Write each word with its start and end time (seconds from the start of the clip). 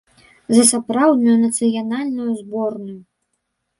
За 0.57 0.63
сапраўдную 0.69 1.35
нацыянальную 1.43 2.31
зборную. 2.41 2.99